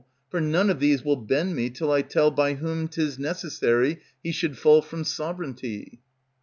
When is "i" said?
1.91-2.01